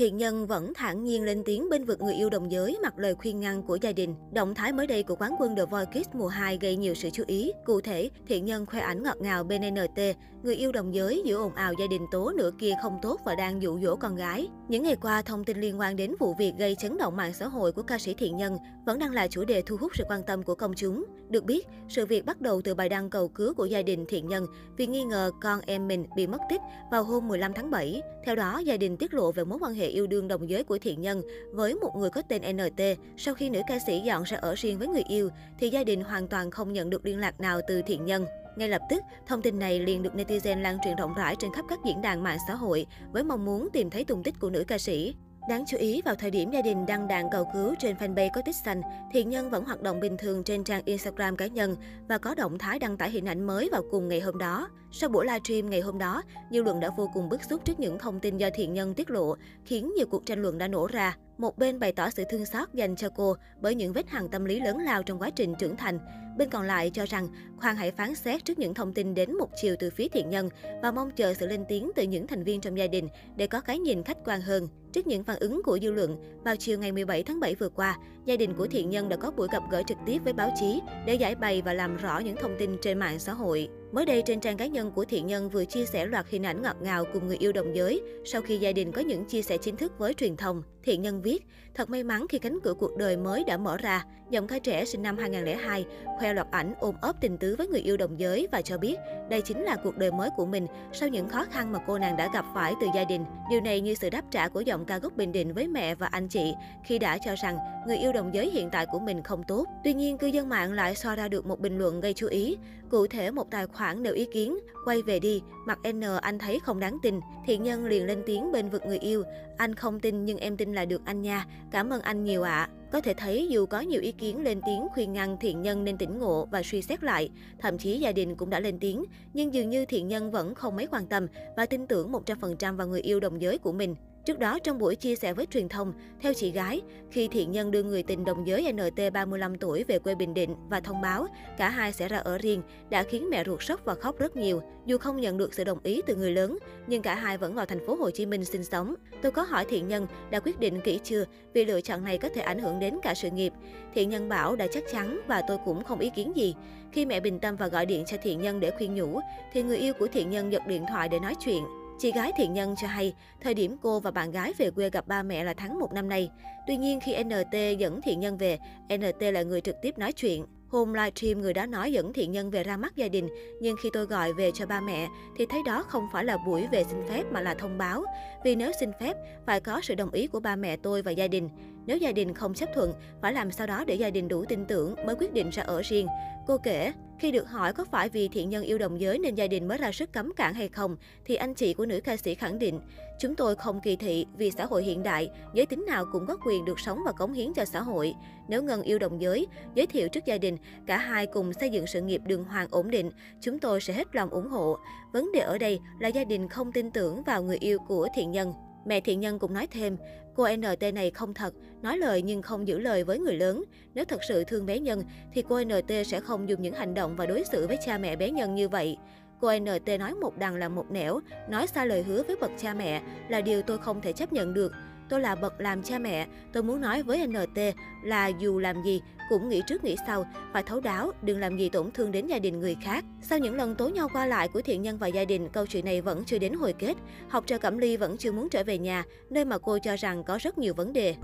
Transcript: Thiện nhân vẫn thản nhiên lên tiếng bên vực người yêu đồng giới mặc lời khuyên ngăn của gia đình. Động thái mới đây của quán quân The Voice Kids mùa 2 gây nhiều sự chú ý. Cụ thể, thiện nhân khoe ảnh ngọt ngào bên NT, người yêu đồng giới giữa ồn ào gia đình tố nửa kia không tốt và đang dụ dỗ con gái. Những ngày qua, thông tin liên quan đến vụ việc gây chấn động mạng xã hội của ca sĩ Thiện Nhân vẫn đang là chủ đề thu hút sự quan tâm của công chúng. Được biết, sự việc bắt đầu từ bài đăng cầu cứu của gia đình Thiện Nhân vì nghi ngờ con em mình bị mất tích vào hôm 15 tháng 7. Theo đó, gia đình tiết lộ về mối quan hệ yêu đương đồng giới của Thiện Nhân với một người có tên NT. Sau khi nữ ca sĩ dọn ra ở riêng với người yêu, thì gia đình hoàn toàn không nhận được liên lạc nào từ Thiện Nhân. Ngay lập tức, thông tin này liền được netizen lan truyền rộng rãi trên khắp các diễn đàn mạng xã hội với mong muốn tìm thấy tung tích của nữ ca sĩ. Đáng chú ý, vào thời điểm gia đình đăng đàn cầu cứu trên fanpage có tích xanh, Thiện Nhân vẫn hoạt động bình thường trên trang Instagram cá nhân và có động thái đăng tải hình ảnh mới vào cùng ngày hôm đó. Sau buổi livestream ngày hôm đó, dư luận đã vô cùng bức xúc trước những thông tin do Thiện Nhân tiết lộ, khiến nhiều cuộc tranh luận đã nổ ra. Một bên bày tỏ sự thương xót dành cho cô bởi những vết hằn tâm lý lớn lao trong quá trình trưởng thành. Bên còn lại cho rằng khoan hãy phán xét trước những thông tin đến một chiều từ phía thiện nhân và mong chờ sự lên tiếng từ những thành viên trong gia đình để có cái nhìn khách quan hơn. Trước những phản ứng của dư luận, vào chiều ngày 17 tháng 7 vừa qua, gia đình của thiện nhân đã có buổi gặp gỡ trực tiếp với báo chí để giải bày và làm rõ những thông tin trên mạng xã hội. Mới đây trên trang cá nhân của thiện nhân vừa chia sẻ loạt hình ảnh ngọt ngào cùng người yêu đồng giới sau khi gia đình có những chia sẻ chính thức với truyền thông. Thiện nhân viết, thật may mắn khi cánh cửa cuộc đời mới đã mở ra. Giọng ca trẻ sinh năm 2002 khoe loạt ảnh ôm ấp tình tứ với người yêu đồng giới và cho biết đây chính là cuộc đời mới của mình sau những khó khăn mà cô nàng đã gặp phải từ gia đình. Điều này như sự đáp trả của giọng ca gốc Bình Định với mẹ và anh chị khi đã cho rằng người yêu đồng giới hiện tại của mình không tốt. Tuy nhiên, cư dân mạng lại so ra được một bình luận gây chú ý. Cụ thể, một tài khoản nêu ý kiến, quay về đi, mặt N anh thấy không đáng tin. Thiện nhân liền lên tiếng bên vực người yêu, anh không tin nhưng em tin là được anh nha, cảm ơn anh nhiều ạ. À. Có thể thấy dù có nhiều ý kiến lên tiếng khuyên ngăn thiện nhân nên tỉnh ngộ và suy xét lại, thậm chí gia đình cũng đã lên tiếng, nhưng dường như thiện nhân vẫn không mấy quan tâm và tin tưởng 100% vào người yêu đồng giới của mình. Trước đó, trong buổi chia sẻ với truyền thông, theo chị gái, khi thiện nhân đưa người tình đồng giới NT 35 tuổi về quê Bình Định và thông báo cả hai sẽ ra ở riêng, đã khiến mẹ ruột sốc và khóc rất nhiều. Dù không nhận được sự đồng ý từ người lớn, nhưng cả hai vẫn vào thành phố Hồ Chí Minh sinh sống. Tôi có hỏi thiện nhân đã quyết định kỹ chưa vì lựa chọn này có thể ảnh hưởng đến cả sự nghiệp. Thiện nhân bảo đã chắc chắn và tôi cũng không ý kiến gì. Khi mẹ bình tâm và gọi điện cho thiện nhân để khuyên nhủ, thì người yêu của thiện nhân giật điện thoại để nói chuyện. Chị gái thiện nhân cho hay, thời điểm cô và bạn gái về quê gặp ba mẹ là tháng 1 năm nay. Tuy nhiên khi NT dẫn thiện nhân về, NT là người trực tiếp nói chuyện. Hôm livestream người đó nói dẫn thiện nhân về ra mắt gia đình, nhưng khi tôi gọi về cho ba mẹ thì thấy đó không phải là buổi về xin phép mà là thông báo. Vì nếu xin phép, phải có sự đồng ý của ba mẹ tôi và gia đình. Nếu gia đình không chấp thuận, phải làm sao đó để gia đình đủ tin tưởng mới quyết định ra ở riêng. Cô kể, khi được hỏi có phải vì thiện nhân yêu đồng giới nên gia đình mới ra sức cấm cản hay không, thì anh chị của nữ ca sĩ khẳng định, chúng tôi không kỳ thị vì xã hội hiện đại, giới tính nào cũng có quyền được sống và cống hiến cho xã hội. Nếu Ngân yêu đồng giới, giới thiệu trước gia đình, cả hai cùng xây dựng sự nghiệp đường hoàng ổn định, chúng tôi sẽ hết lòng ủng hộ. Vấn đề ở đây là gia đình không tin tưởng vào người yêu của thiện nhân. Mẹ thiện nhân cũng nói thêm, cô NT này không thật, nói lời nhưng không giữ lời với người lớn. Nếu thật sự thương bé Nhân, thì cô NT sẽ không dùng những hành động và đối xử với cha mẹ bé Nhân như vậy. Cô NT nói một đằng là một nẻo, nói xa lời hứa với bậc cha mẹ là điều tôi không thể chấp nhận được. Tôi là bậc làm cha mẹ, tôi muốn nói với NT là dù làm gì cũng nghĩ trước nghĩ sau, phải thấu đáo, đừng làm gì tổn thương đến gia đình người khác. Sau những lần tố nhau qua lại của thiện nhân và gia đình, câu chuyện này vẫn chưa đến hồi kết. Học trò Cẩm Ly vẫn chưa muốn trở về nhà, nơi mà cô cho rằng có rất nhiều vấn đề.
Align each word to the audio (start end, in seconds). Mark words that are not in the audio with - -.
Thiện 0.00 0.16
nhân 0.16 0.46
vẫn 0.46 0.72
thản 0.74 1.04
nhiên 1.04 1.22
lên 1.22 1.42
tiếng 1.44 1.70
bên 1.70 1.84
vực 1.84 2.00
người 2.00 2.14
yêu 2.14 2.30
đồng 2.30 2.50
giới 2.50 2.78
mặc 2.82 2.98
lời 2.98 3.14
khuyên 3.14 3.40
ngăn 3.40 3.62
của 3.62 3.78
gia 3.80 3.92
đình. 3.92 4.14
Động 4.32 4.54
thái 4.54 4.72
mới 4.72 4.86
đây 4.86 5.02
của 5.02 5.16
quán 5.16 5.34
quân 5.38 5.56
The 5.56 5.64
Voice 5.64 5.90
Kids 5.90 6.14
mùa 6.14 6.28
2 6.28 6.58
gây 6.60 6.76
nhiều 6.76 6.94
sự 6.94 7.10
chú 7.10 7.24
ý. 7.26 7.52
Cụ 7.64 7.80
thể, 7.80 8.10
thiện 8.26 8.44
nhân 8.44 8.66
khoe 8.66 8.80
ảnh 8.80 9.02
ngọt 9.02 9.16
ngào 9.20 9.44
bên 9.44 9.62
NT, 9.74 10.00
người 10.42 10.54
yêu 10.54 10.72
đồng 10.72 10.94
giới 10.94 11.22
giữa 11.24 11.36
ồn 11.36 11.54
ào 11.54 11.72
gia 11.80 11.86
đình 11.90 12.06
tố 12.10 12.32
nửa 12.36 12.50
kia 12.58 12.72
không 12.82 12.98
tốt 13.02 13.20
và 13.24 13.34
đang 13.34 13.62
dụ 13.62 13.78
dỗ 13.80 13.96
con 13.96 14.16
gái. 14.16 14.48
Những 14.68 14.82
ngày 14.82 14.96
qua, 14.96 15.22
thông 15.22 15.44
tin 15.44 15.60
liên 15.60 15.80
quan 15.80 15.96
đến 15.96 16.14
vụ 16.18 16.34
việc 16.34 16.52
gây 16.58 16.76
chấn 16.82 16.98
động 16.98 17.16
mạng 17.16 17.32
xã 17.34 17.48
hội 17.48 17.72
của 17.72 17.82
ca 17.82 17.98
sĩ 17.98 18.14
Thiện 18.14 18.36
Nhân 18.36 18.58
vẫn 18.86 18.98
đang 18.98 19.12
là 19.12 19.28
chủ 19.28 19.44
đề 19.44 19.62
thu 19.62 19.76
hút 19.76 19.92
sự 19.94 20.04
quan 20.08 20.22
tâm 20.26 20.42
của 20.42 20.54
công 20.54 20.74
chúng. 20.74 21.04
Được 21.28 21.44
biết, 21.44 21.66
sự 21.88 22.06
việc 22.06 22.26
bắt 22.26 22.40
đầu 22.40 22.62
từ 22.62 22.74
bài 22.74 22.88
đăng 22.88 23.10
cầu 23.10 23.28
cứu 23.28 23.54
của 23.54 23.64
gia 23.64 23.82
đình 23.82 24.04
Thiện 24.08 24.28
Nhân 24.28 24.46
vì 24.76 24.86
nghi 24.86 25.04
ngờ 25.04 25.30
con 25.42 25.60
em 25.66 25.88
mình 25.88 26.06
bị 26.16 26.26
mất 26.26 26.40
tích 26.50 26.60
vào 26.90 27.04
hôm 27.04 27.28
15 27.28 27.52
tháng 27.52 27.70
7. 27.70 28.02
Theo 28.24 28.36
đó, 28.36 28.58
gia 28.58 28.76
đình 28.76 28.96
tiết 28.96 29.14
lộ 29.14 29.32
về 29.32 29.44
mối 29.44 29.58
quan 29.62 29.74
hệ 29.74 29.89
yêu 29.90 30.06
đương 30.06 30.28
đồng 30.28 30.50
giới 30.50 30.64
của 30.64 30.78
Thiện 30.78 31.00
Nhân 31.00 31.22
với 31.52 31.74
một 31.74 31.96
người 31.96 32.10
có 32.10 32.22
tên 32.22 32.42
NT. 32.56 32.82
Sau 33.16 33.34
khi 33.34 33.50
nữ 33.50 33.60
ca 33.66 33.78
sĩ 33.86 34.00
dọn 34.00 34.22
ra 34.22 34.36
ở 34.36 34.54
riêng 34.54 34.78
với 34.78 34.88
người 34.88 35.04
yêu, 35.08 35.30
thì 35.58 35.68
gia 35.68 35.84
đình 35.84 36.00
hoàn 36.00 36.28
toàn 36.28 36.50
không 36.50 36.72
nhận 36.72 36.90
được 36.90 37.06
liên 37.06 37.18
lạc 37.18 37.40
nào 37.40 37.60
từ 37.68 37.82
Thiện 37.82 38.04
Nhân. 38.04 38.24
Ngay 38.56 38.68
lập 38.68 38.82
tức, 38.90 39.02
thông 39.26 39.42
tin 39.42 39.58
này 39.58 39.80
liền 39.80 40.02
được 40.02 40.14
netizen 40.14 40.62
lan 40.62 40.78
truyền 40.84 40.96
rộng 40.96 41.14
rãi 41.14 41.36
trên 41.38 41.52
khắp 41.52 41.64
các 41.68 41.78
diễn 41.84 42.02
đàn 42.02 42.22
mạng 42.22 42.38
xã 42.48 42.54
hội 42.54 42.86
với 43.12 43.24
mong 43.24 43.44
muốn 43.44 43.68
tìm 43.72 43.90
thấy 43.90 44.04
tung 44.04 44.22
tích 44.22 44.34
của 44.40 44.50
nữ 44.50 44.64
ca 44.68 44.78
sĩ. 44.78 45.14
Đáng 45.48 45.64
chú 45.66 45.76
ý, 45.76 46.02
vào 46.04 46.14
thời 46.14 46.30
điểm 46.30 46.50
gia 46.50 46.62
đình 46.62 46.86
đăng 46.86 47.08
đàn 47.08 47.30
cầu 47.30 47.50
cứu 47.52 47.74
trên 47.78 47.96
fanpage 47.96 48.30
có 48.34 48.42
tích 48.42 48.56
xanh, 48.56 48.82
Thiện 49.12 49.30
Nhân 49.30 49.50
vẫn 49.50 49.64
hoạt 49.64 49.82
động 49.82 50.00
bình 50.00 50.16
thường 50.16 50.44
trên 50.44 50.64
trang 50.64 50.82
Instagram 50.84 51.36
cá 51.36 51.46
nhân 51.46 51.76
và 52.08 52.18
có 52.18 52.34
động 52.34 52.58
thái 52.58 52.78
đăng 52.78 52.96
tải 52.96 53.10
hình 53.10 53.26
ảnh 53.26 53.46
mới 53.46 53.68
vào 53.72 53.82
cùng 53.90 54.08
ngày 54.08 54.20
hôm 54.20 54.38
đó. 54.38 54.68
Sau 54.92 55.08
buổi 55.08 55.26
livestream 55.26 55.70
ngày 55.70 55.80
hôm 55.80 55.98
đó, 55.98 56.22
dư 56.50 56.62
luận 56.62 56.80
đã 56.80 56.90
vô 56.96 57.10
cùng 57.14 57.28
bức 57.28 57.44
xúc 57.44 57.64
trước 57.64 57.80
những 57.80 57.98
thông 57.98 58.20
tin 58.20 58.36
do 58.36 58.48
Thiện 58.54 58.74
Nhân 58.74 58.94
tiết 58.94 59.10
lộ, 59.10 59.34
khiến 59.64 59.92
nhiều 59.96 60.06
cuộc 60.10 60.26
tranh 60.26 60.42
luận 60.42 60.58
đã 60.58 60.68
nổ 60.68 60.86
ra. 60.86 61.16
Một 61.40 61.58
bên 61.58 61.78
bày 61.78 61.92
tỏ 61.92 62.10
sự 62.10 62.24
thương 62.30 62.46
xót 62.46 62.68
dành 62.74 62.96
cho 62.96 63.08
cô 63.16 63.36
bởi 63.60 63.74
những 63.74 63.92
vết 63.92 64.08
hằn 64.08 64.28
tâm 64.28 64.44
lý 64.44 64.60
lớn 64.60 64.78
lao 64.78 65.02
trong 65.02 65.18
quá 65.18 65.30
trình 65.30 65.54
trưởng 65.58 65.76
thành. 65.76 65.98
Bên 66.38 66.50
còn 66.50 66.66
lại 66.66 66.90
cho 66.94 67.04
rằng 67.04 67.28
khoan 67.56 67.76
hãy 67.76 67.90
phán 67.90 68.14
xét 68.14 68.44
trước 68.44 68.58
những 68.58 68.74
thông 68.74 68.94
tin 68.94 69.14
đến 69.14 69.38
một 69.38 69.48
chiều 69.62 69.74
từ 69.78 69.90
phía 69.90 70.08
thiện 70.08 70.30
nhân 70.30 70.48
và 70.82 70.90
mong 70.90 71.10
chờ 71.10 71.34
sự 71.34 71.46
lên 71.46 71.64
tiếng 71.68 71.90
từ 71.96 72.02
những 72.02 72.26
thành 72.26 72.44
viên 72.44 72.60
trong 72.60 72.78
gia 72.78 72.86
đình 72.86 73.08
để 73.36 73.46
có 73.46 73.60
cái 73.60 73.78
nhìn 73.78 74.02
khách 74.02 74.18
quan 74.24 74.40
hơn. 74.40 74.68
Trước 74.92 75.06
những 75.06 75.24
phản 75.24 75.38
ứng 75.38 75.62
của 75.64 75.78
dư 75.82 75.92
luận, 75.92 76.40
vào 76.44 76.56
chiều 76.56 76.78
ngày 76.78 76.92
17 76.92 77.22
tháng 77.22 77.40
7 77.40 77.54
vừa 77.54 77.68
qua, 77.68 77.98
gia 78.24 78.36
đình 78.36 78.54
của 78.54 78.66
thiện 78.66 78.90
nhân 78.90 79.08
đã 79.08 79.16
có 79.16 79.30
buổi 79.30 79.48
gặp 79.52 79.62
gỡ 79.70 79.82
trực 79.86 79.98
tiếp 80.06 80.18
với 80.24 80.32
báo 80.32 80.50
chí 80.60 80.80
để 81.06 81.14
giải 81.14 81.34
bày 81.34 81.62
và 81.62 81.74
làm 81.74 81.96
rõ 81.96 82.18
những 82.18 82.36
thông 82.40 82.56
tin 82.58 82.76
trên 82.82 82.98
mạng 82.98 83.18
xã 83.18 83.32
hội. 83.32 83.68
Mới 83.92 84.06
đây 84.06 84.22
trên 84.26 84.40
trang 84.40 84.56
cá 84.56 84.66
nhân 84.66 84.92
của 84.92 85.04
thiện 85.04 85.26
nhân 85.26 85.50
vừa 85.50 85.64
chia 85.64 85.84
sẻ 85.86 86.06
loạt 86.06 86.26
hình 86.28 86.46
ảnh 86.46 86.62
ngọt 86.62 86.76
ngào 86.80 87.04
cùng 87.12 87.26
người 87.26 87.36
yêu 87.36 87.52
đồng 87.52 87.76
giới 87.76 88.02
sau 88.24 88.42
khi 88.42 88.58
gia 88.58 88.72
đình 88.72 88.92
có 88.92 89.00
những 89.00 89.24
chia 89.24 89.42
sẻ 89.42 89.56
chính 89.56 89.76
thức 89.76 89.98
với 89.98 90.14
truyền 90.14 90.36
thông. 90.36 90.62
Thiện 90.82 91.02
nhân 91.02 91.22
viết, 91.22 91.46
thật 91.74 91.90
may 91.90 92.04
mắn 92.04 92.26
khi 92.28 92.38
cánh 92.38 92.58
cửa 92.62 92.74
cuộc 92.74 92.96
đời 92.96 93.16
mới 93.16 93.44
đã 93.44 93.56
mở 93.56 93.76
ra. 93.76 94.04
Giọng 94.30 94.46
ca 94.46 94.58
trẻ 94.58 94.84
sinh 94.84 95.02
năm 95.02 95.18
2002 95.18 95.86
khoe 96.18 96.34
loạt 96.34 96.46
ảnh 96.50 96.74
ôm 96.80 96.94
ấp 97.00 97.20
tình 97.20 97.38
tứ 97.38 97.56
với 97.56 97.66
người 97.66 97.80
yêu 97.80 97.96
đồng 97.96 98.20
giới 98.20 98.48
và 98.52 98.62
cho 98.62 98.78
biết 98.78 98.96
đây 99.30 99.42
chính 99.42 99.62
là 99.62 99.76
cuộc 99.76 99.96
đời 99.96 100.12
mới 100.12 100.30
của 100.36 100.46
mình 100.46 100.66
sau 100.92 101.08
những 101.08 101.28
khó 101.28 101.44
khăn 101.50 101.72
mà 101.72 101.78
cô 101.86 101.98
nàng 101.98 102.16
đã 102.16 102.28
gặp 102.32 102.44
phải 102.54 102.74
từ 102.80 102.86
gia 102.94 103.04
đình. 103.04 103.24
Điều 103.50 103.60
này 103.60 103.80
như 103.80 103.94
sự 103.94 104.10
đáp 104.10 104.24
trả 104.30 104.48
của 104.48 104.60
giọng 104.60 104.84
ca 104.84 104.98
gốc 104.98 105.12
Bình 105.16 105.32
Định 105.32 105.54
với 105.54 105.68
mẹ 105.68 105.94
và 105.94 106.06
anh 106.06 106.28
chị 106.28 106.54
khi 106.84 106.98
đã 106.98 107.18
cho 107.18 107.34
rằng 107.42 107.58
người 107.86 107.96
yêu 107.96 108.12
đồng 108.12 108.34
giới 108.34 108.50
hiện 108.50 108.70
tại 108.70 108.86
của 108.86 108.98
mình 108.98 109.22
không 109.22 109.42
tốt. 109.42 109.66
Tuy 109.84 109.94
nhiên, 109.94 110.18
cư 110.18 110.26
dân 110.26 110.48
mạng 110.48 110.72
lại 110.72 110.94
so 110.94 111.16
ra 111.16 111.28
được 111.28 111.46
một 111.46 111.60
bình 111.60 111.78
luận 111.78 112.00
gây 112.00 112.14
chú 112.14 112.26
ý. 112.26 112.56
Cụ 112.90 113.06
thể, 113.06 113.30
một 113.30 113.50
tài 113.50 113.66
khoản 113.66 113.79
nêu 114.02 114.14
ý 114.14 114.24
kiến, 114.24 114.58
quay 114.84 115.02
về 115.02 115.18
đi, 115.18 115.42
mặt 115.66 115.78
N 115.92 116.00
anh 116.20 116.38
thấy 116.38 116.60
không 116.60 116.80
đáng 116.80 116.98
tin. 117.02 117.20
Thiện 117.46 117.62
nhân 117.62 117.86
liền 117.86 118.06
lên 118.06 118.22
tiếng 118.26 118.52
bên 118.52 118.68
vực 118.68 118.82
người 118.86 118.98
yêu, 118.98 119.24
anh 119.56 119.74
không 119.74 120.00
tin 120.00 120.24
nhưng 120.24 120.38
em 120.38 120.56
tin 120.56 120.72
là 120.72 120.84
được 120.84 121.02
anh 121.04 121.22
nha, 121.22 121.46
cảm 121.70 121.90
ơn 121.90 122.02
anh 122.02 122.24
nhiều 122.24 122.42
ạ. 122.42 122.50
À. 122.50 122.68
Có 122.92 123.00
thể 123.00 123.14
thấy 123.14 123.48
dù 123.50 123.66
có 123.66 123.80
nhiều 123.80 124.00
ý 124.00 124.12
kiến 124.12 124.42
lên 124.42 124.60
tiếng 124.66 124.86
khuyên 124.94 125.12
ngăn 125.12 125.36
thiện 125.40 125.62
nhân 125.62 125.84
nên 125.84 125.98
tỉnh 125.98 126.18
ngộ 126.18 126.48
và 126.50 126.62
suy 126.62 126.82
xét 126.82 127.04
lại, 127.04 127.30
thậm 127.58 127.78
chí 127.78 127.98
gia 127.98 128.12
đình 128.12 128.34
cũng 128.34 128.50
đã 128.50 128.60
lên 128.60 128.78
tiếng, 128.78 129.04
nhưng 129.34 129.54
dường 129.54 129.70
như 129.70 129.84
thiện 129.84 130.08
nhân 130.08 130.30
vẫn 130.30 130.54
không 130.54 130.76
mấy 130.76 130.86
quan 130.86 131.06
tâm 131.06 131.26
và 131.56 131.66
tin 131.66 131.86
tưởng 131.86 132.12
100% 132.12 132.76
vào 132.76 132.86
người 132.86 133.00
yêu 133.00 133.20
đồng 133.20 133.40
giới 133.40 133.58
của 133.58 133.72
mình. 133.72 133.94
Trước 134.24 134.38
đó, 134.38 134.58
trong 134.58 134.78
buổi 134.78 134.96
chia 134.96 135.16
sẻ 135.16 135.32
với 135.32 135.46
truyền 135.46 135.68
thông, 135.68 135.92
theo 136.20 136.34
chị 136.34 136.50
gái, 136.50 136.80
khi 137.10 137.28
thiện 137.28 137.52
nhân 137.52 137.70
đưa 137.70 137.82
người 137.82 138.02
tình 138.02 138.24
đồng 138.24 138.46
giới 138.46 138.72
NT 138.72 139.12
35 139.12 139.58
tuổi 139.58 139.84
về 139.84 139.98
quê 139.98 140.14
Bình 140.14 140.34
Định 140.34 140.54
và 140.68 140.80
thông 140.80 141.00
báo 141.00 141.26
cả 141.58 141.68
hai 141.68 141.92
sẽ 141.92 142.08
ra 142.08 142.18
ở 142.18 142.38
riêng, 142.38 142.62
đã 142.90 143.02
khiến 143.02 143.30
mẹ 143.30 143.44
ruột 143.44 143.62
sốc 143.62 143.84
và 143.84 143.94
khóc 143.94 144.18
rất 144.18 144.36
nhiều. 144.36 144.62
Dù 144.86 144.98
không 144.98 145.20
nhận 145.20 145.38
được 145.38 145.54
sự 145.54 145.64
đồng 145.64 145.78
ý 145.82 146.02
từ 146.06 146.16
người 146.16 146.32
lớn, 146.32 146.58
nhưng 146.86 147.02
cả 147.02 147.14
hai 147.14 147.38
vẫn 147.38 147.54
vào 147.54 147.66
thành 147.66 147.86
phố 147.86 147.94
Hồ 147.94 148.10
Chí 148.10 148.26
Minh 148.26 148.44
sinh 148.44 148.64
sống. 148.64 148.94
Tôi 149.22 149.32
có 149.32 149.42
hỏi 149.42 149.64
thiện 149.68 149.88
nhân 149.88 150.06
đã 150.30 150.40
quyết 150.40 150.60
định 150.60 150.80
kỹ 150.80 151.00
chưa 151.04 151.24
vì 151.52 151.64
lựa 151.64 151.80
chọn 151.80 152.04
này 152.04 152.18
có 152.18 152.28
thể 152.34 152.40
ảnh 152.40 152.58
hưởng 152.58 152.78
đến 152.78 152.98
cả 153.02 153.14
sự 153.14 153.30
nghiệp. 153.30 153.52
Thiện 153.94 154.08
nhân 154.08 154.28
bảo 154.28 154.56
đã 154.56 154.66
chắc 154.72 154.84
chắn 154.92 155.20
và 155.26 155.42
tôi 155.48 155.58
cũng 155.64 155.84
không 155.84 155.98
ý 155.98 156.10
kiến 156.10 156.32
gì. 156.36 156.54
Khi 156.92 157.06
mẹ 157.06 157.20
bình 157.20 157.40
tâm 157.40 157.56
và 157.56 157.68
gọi 157.68 157.86
điện 157.86 158.04
cho 158.06 158.16
thiện 158.22 158.40
nhân 158.40 158.60
để 158.60 158.70
khuyên 158.70 158.94
nhủ, 158.94 159.20
thì 159.52 159.62
người 159.62 159.78
yêu 159.78 159.92
của 159.98 160.06
thiện 160.06 160.30
nhân 160.30 160.52
giật 160.52 160.66
điện 160.66 160.84
thoại 160.88 161.08
để 161.08 161.18
nói 161.18 161.34
chuyện. 161.44 161.64
Chị 162.00 162.12
gái 162.12 162.32
thiện 162.36 162.52
nhân 162.52 162.74
cho 162.76 162.86
hay, 162.86 163.14
thời 163.40 163.54
điểm 163.54 163.76
cô 163.82 164.00
và 164.00 164.10
bạn 164.10 164.30
gái 164.30 164.52
về 164.58 164.70
quê 164.70 164.90
gặp 164.90 165.08
ba 165.08 165.22
mẹ 165.22 165.44
là 165.44 165.54
tháng 165.54 165.78
1 165.78 165.92
năm 165.92 166.08
nay. 166.08 166.30
Tuy 166.66 166.76
nhiên 166.76 167.00
khi 167.00 167.24
NT 167.24 167.78
dẫn 167.78 168.00
thiện 168.02 168.20
nhân 168.20 168.38
về, 168.38 168.58
NT 168.96 169.22
là 169.22 169.42
người 169.42 169.60
trực 169.60 169.76
tiếp 169.82 169.98
nói 169.98 170.12
chuyện. 170.12 170.44
Hôm 170.68 170.92
livestream 170.92 171.40
người 171.40 171.54
đó 171.54 171.66
nói 171.66 171.92
dẫn 171.92 172.12
thiện 172.12 172.32
nhân 172.32 172.50
về 172.50 172.62
ra 172.62 172.76
mắt 172.76 172.96
gia 172.96 173.08
đình, 173.08 173.28
nhưng 173.60 173.76
khi 173.82 173.88
tôi 173.92 174.06
gọi 174.06 174.32
về 174.32 174.50
cho 174.54 174.66
ba 174.66 174.80
mẹ 174.80 175.08
thì 175.36 175.46
thấy 175.46 175.60
đó 175.66 175.84
không 175.88 176.06
phải 176.12 176.24
là 176.24 176.36
buổi 176.46 176.66
về 176.72 176.84
xin 176.84 176.98
phép 177.08 177.22
mà 177.30 177.40
là 177.40 177.54
thông 177.54 177.78
báo. 177.78 178.04
Vì 178.44 178.56
nếu 178.56 178.72
xin 178.80 178.90
phép, 179.00 179.16
phải 179.46 179.60
có 179.60 179.80
sự 179.82 179.94
đồng 179.94 180.10
ý 180.10 180.26
của 180.26 180.40
ba 180.40 180.56
mẹ 180.56 180.76
tôi 180.76 181.02
và 181.02 181.10
gia 181.10 181.28
đình. 181.28 181.48
Nếu 181.90 181.98
gia 181.98 182.12
đình 182.12 182.34
không 182.34 182.54
chấp 182.54 182.68
thuận, 182.74 182.92
phải 183.22 183.32
làm 183.32 183.50
sao 183.50 183.66
đó 183.66 183.84
để 183.86 183.94
gia 183.94 184.10
đình 184.10 184.28
đủ 184.28 184.44
tin 184.44 184.64
tưởng 184.64 184.94
mới 185.06 185.16
quyết 185.16 185.32
định 185.32 185.50
ra 185.50 185.62
ở 185.62 185.82
riêng. 185.82 186.06
Cô 186.46 186.58
kể, 186.58 186.92
khi 187.18 187.32
được 187.32 187.48
hỏi 187.48 187.72
có 187.72 187.84
phải 187.84 188.08
vì 188.08 188.28
thiện 188.28 188.50
nhân 188.50 188.62
yêu 188.62 188.78
đồng 188.78 189.00
giới 189.00 189.18
nên 189.18 189.34
gia 189.34 189.46
đình 189.46 189.68
mới 189.68 189.78
ra 189.78 189.92
sức 189.92 190.12
cấm 190.12 190.32
cản 190.36 190.54
hay 190.54 190.68
không, 190.68 190.96
thì 191.24 191.34
anh 191.34 191.54
chị 191.54 191.74
của 191.74 191.86
nữ 191.86 192.00
ca 192.04 192.16
sĩ 192.16 192.34
khẳng 192.34 192.58
định, 192.58 192.80
chúng 193.18 193.34
tôi 193.34 193.56
không 193.56 193.80
kỳ 193.80 193.96
thị 193.96 194.26
vì 194.36 194.50
xã 194.50 194.66
hội 194.66 194.84
hiện 194.84 195.02
đại, 195.02 195.30
giới 195.54 195.66
tính 195.66 195.84
nào 195.86 196.04
cũng 196.12 196.26
có 196.26 196.36
quyền 196.46 196.64
được 196.64 196.80
sống 196.80 196.98
và 197.06 197.12
cống 197.12 197.32
hiến 197.32 197.52
cho 197.54 197.64
xã 197.64 197.80
hội. 197.80 198.14
Nếu 198.48 198.62
Ngân 198.62 198.82
yêu 198.82 198.98
đồng 198.98 199.20
giới, 199.20 199.46
giới 199.74 199.86
thiệu 199.86 200.08
trước 200.08 200.24
gia 200.24 200.38
đình, 200.38 200.56
cả 200.86 200.98
hai 200.98 201.26
cùng 201.26 201.52
xây 201.52 201.70
dựng 201.70 201.86
sự 201.86 202.00
nghiệp 202.00 202.20
đường 202.26 202.44
hoàng 202.44 202.68
ổn 202.70 202.90
định, 202.90 203.10
chúng 203.40 203.58
tôi 203.58 203.80
sẽ 203.80 203.92
hết 203.92 204.14
lòng 204.14 204.30
ủng 204.30 204.48
hộ. 204.48 204.78
Vấn 205.12 205.32
đề 205.32 205.40
ở 205.40 205.58
đây 205.58 205.80
là 206.00 206.08
gia 206.08 206.24
đình 206.24 206.48
không 206.48 206.72
tin 206.72 206.90
tưởng 206.90 207.22
vào 207.22 207.42
người 207.42 207.58
yêu 207.58 207.78
của 207.88 208.08
thiện 208.14 208.30
nhân. 208.30 208.52
Mẹ 208.86 209.00
thiện 209.00 209.20
nhân 209.20 209.38
cũng 209.38 209.54
nói 209.54 209.66
thêm, 209.66 209.96
cô 210.34 210.48
NT 210.56 210.94
này 210.94 211.10
không 211.10 211.34
thật, 211.34 211.54
nói 211.82 211.98
lời 211.98 212.22
nhưng 212.22 212.42
không 212.42 212.68
giữ 212.68 212.78
lời 212.78 213.04
với 213.04 213.18
người 213.18 213.34
lớn. 213.34 213.64
Nếu 213.94 214.04
thật 214.04 214.20
sự 214.28 214.44
thương 214.44 214.66
bé 214.66 214.78
Nhân, 214.78 215.02
thì 215.32 215.42
cô 215.48 215.64
NT 215.64 215.92
sẽ 216.06 216.20
không 216.20 216.48
dùng 216.48 216.62
những 216.62 216.74
hành 216.74 216.94
động 216.94 217.16
và 217.16 217.26
đối 217.26 217.44
xử 217.52 217.66
với 217.66 217.78
cha 217.86 217.98
mẹ 217.98 218.16
bé 218.16 218.30
Nhân 218.30 218.54
như 218.54 218.68
vậy. 218.68 218.96
Cô 219.40 219.52
NT 219.58 219.88
nói 219.98 220.14
một 220.14 220.38
đằng 220.38 220.56
là 220.56 220.68
một 220.68 220.90
nẻo, 220.90 221.20
nói 221.48 221.66
xa 221.66 221.84
lời 221.84 222.02
hứa 222.02 222.22
với 222.22 222.36
bậc 222.36 222.50
cha 222.58 222.74
mẹ 222.74 223.02
là 223.28 223.40
điều 223.40 223.62
tôi 223.62 223.78
không 223.78 224.00
thể 224.00 224.12
chấp 224.12 224.32
nhận 224.32 224.54
được. 224.54 224.72
Tôi 225.10 225.20
là 225.20 225.34
bậc 225.34 225.60
làm 225.60 225.82
cha 225.82 225.98
mẹ, 225.98 226.26
tôi 226.52 226.62
muốn 226.62 226.80
nói 226.80 227.02
với 227.02 227.26
NT 227.26 227.58
là 228.04 228.28
dù 228.28 228.58
làm 228.58 228.82
gì 228.82 229.02
cũng 229.30 229.48
nghĩ 229.48 229.62
trước 229.66 229.84
nghĩ 229.84 229.96
sau, 230.06 230.26
phải 230.52 230.62
thấu 230.62 230.80
đáo, 230.80 231.12
đừng 231.22 231.38
làm 231.38 231.56
gì 231.56 231.68
tổn 231.68 231.90
thương 231.90 232.12
đến 232.12 232.26
gia 232.26 232.38
đình 232.38 232.60
người 232.60 232.76
khác. 232.82 233.04
Sau 233.22 233.38
những 233.38 233.54
lần 233.54 233.74
tố 233.74 233.88
nhau 233.88 234.08
qua 234.12 234.26
lại 234.26 234.48
của 234.48 234.60
thiện 234.60 234.82
nhân 234.82 234.98
và 234.98 235.06
gia 235.06 235.24
đình, 235.24 235.48
câu 235.52 235.66
chuyện 235.66 235.84
này 235.84 236.00
vẫn 236.00 236.24
chưa 236.24 236.38
đến 236.38 236.52
hồi 236.52 236.74
kết. 236.78 236.94
Học 237.28 237.44
trò 237.46 237.58
Cẩm 237.58 237.78
Ly 237.78 237.96
vẫn 237.96 238.16
chưa 238.16 238.32
muốn 238.32 238.48
trở 238.48 238.64
về 238.64 238.78
nhà, 238.78 239.04
nơi 239.30 239.44
mà 239.44 239.58
cô 239.58 239.78
cho 239.78 239.96
rằng 239.96 240.24
có 240.24 240.38
rất 240.42 240.58
nhiều 240.58 240.74
vấn 240.74 240.92
đề. 240.92 241.14